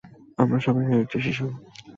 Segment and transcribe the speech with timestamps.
[0.37, 1.45] আমরা সবাই এক একটি শিশু।